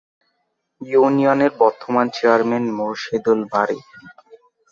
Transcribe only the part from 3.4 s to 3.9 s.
বারী